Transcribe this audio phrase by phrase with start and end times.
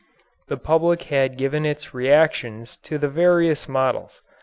[0.47, 4.23] The public had given its reactions to the various models.